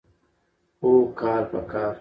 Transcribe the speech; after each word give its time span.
اوح 0.83 1.01
کال 1.19 1.43
په 1.51 1.59
کال. 1.71 1.89